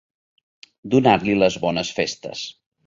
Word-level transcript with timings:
Donar-li 0.95 1.37
les 1.43 1.61
bones 1.67 1.95
festes. 2.01 2.47